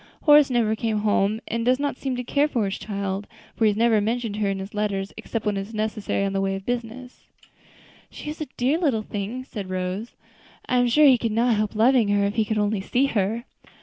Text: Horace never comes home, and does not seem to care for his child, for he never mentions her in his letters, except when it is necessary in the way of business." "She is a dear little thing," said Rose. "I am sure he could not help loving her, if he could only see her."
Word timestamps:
Horace 0.23 0.49
never 0.49 0.75
comes 0.75 1.03
home, 1.03 1.41
and 1.47 1.63
does 1.63 1.79
not 1.79 1.95
seem 1.95 2.15
to 2.15 2.23
care 2.23 2.47
for 2.47 2.65
his 2.65 2.79
child, 2.79 3.27
for 3.55 3.65
he 3.65 3.73
never 3.73 4.01
mentions 4.01 4.37
her 4.37 4.49
in 4.49 4.57
his 4.57 4.73
letters, 4.73 5.13
except 5.15 5.45
when 5.45 5.57
it 5.57 5.59
is 5.61 5.75
necessary 5.75 6.25
in 6.25 6.33
the 6.33 6.41
way 6.41 6.55
of 6.55 6.65
business." 6.65 7.27
"She 8.09 8.31
is 8.31 8.41
a 8.41 8.47
dear 8.57 8.79
little 8.79 9.03
thing," 9.03 9.43
said 9.43 9.69
Rose. 9.69 10.15
"I 10.65 10.77
am 10.77 10.87
sure 10.87 11.05
he 11.05 11.19
could 11.19 11.31
not 11.31 11.55
help 11.55 11.75
loving 11.75 12.07
her, 12.07 12.25
if 12.25 12.33
he 12.33 12.45
could 12.45 12.57
only 12.57 12.81
see 12.81 13.05
her." 13.13 13.43